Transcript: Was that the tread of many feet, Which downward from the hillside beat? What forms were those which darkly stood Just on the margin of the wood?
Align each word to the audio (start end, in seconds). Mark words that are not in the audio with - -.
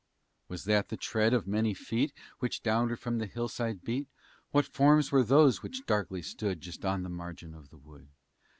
Was 0.47 0.63
that 0.63 0.89
the 0.89 0.97
tread 0.97 1.31
of 1.31 1.45
many 1.45 1.75
feet, 1.75 2.11
Which 2.39 2.63
downward 2.63 2.99
from 2.99 3.19
the 3.19 3.27
hillside 3.27 3.83
beat? 3.83 4.07
What 4.49 4.65
forms 4.65 5.11
were 5.11 5.21
those 5.21 5.61
which 5.61 5.85
darkly 5.85 6.23
stood 6.23 6.59
Just 6.59 6.83
on 6.83 7.03
the 7.03 7.09
margin 7.09 7.53
of 7.53 7.69
the 7.69 7.77
wood? 7.77 8.07